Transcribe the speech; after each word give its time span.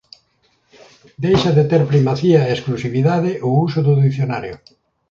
Deixa 1.25 1.51
de 1.57 1.63
ter 1.69 1.81
primacía 1.91 2.39
e 2.45 2.53
exclusividade 2.55 3.31
o 3.47 3.51
uso 3.65 3.79
do 3.87 3.93
dicionario. 4.05 4.55